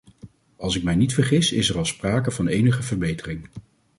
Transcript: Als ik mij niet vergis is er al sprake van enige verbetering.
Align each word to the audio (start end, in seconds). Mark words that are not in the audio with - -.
Als 0.57 0.75
ik 0.75 0.83
mij 0.83 0.95
niet 0.95 1.13
vergis 1.13 1.51
is 1.51 1.69
er 1.69 1.77
al 1.77 1.85
sprake 1.85 2.31
van 2.31 2.47
enige 2.47 2.83
verbetering. 2.83 3.47